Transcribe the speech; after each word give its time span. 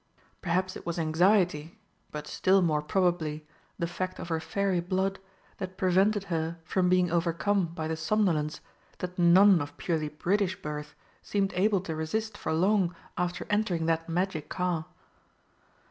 Perhaps 0.41 0.75
it 0.75 0.83
was 0.83 0.97
anxiety, 0.97 1.77
but 2.09 2.25
still 2.25 2.63
more 2.63 2.81
probably 2.81 3.45
the 3.77 3.85
fact 3.85 4.17
of 4.17 4.29
her 4.29 4.39
Fairy 4.39 4.79
blood 4.79 5.19
that 5.57 5.77
prevented 5.77 6.23
her 6.23 6.57
from 6.63 6.89
being 6.89 7.11
overcome 7.11 7.67
by 7.67 7.87
the 7.87 7.95
somnolence 7.95 8.61
that 8.97 9.19
none 9.19 9.61
of 9.61 9.77
purely 9.77 10.09
British 10.09 10.59
birth 10.59 10.95
seemed 11.21 11.53
able 11.53 11.81
to 11.81 11.95
resist 11.95 12.35
for 12.35 12.51
long 12.51 12.95
after 13.15 13.45
entering 13.51 13.85
that 13.85 14.09
magic 14.09 14.49
car. 14.49 14.87